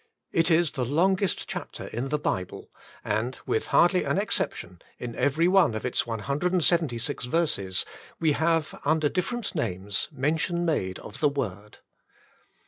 [0.31, 2.71] It is the longest chapter in the Bible,
[3.05, 7.85] and, with hardly an exception, in every one of its 176 verses,
[8.19, 11.81] we have, under different names, mention made of the Word.